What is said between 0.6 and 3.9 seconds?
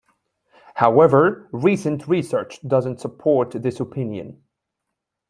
However, recent research does not support this